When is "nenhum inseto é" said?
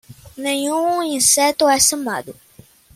0.35-1.79